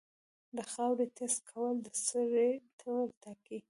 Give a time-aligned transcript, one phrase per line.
[0.55, 3.59] د خاورې ټیسټ کول د سرې ډول ټاکي.